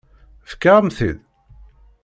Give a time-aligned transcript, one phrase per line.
[0.49, 1.19] Fkiɣ-am-t-id?